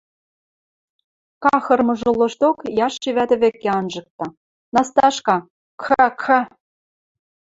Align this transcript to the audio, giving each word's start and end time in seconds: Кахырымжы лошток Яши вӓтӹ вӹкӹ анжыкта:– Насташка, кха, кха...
Кахырымжы 1.43 2.09
лошток 2.19 2.57
Яши 2.85 3.09
вӓтӹ 3.15 3.35
вӹкӹ 3.41 3.69
анжыкта:– 3.77 4.27
Насташка, 4.73 5.35
кха, 5.81 6.05
кха... 6.19 6.41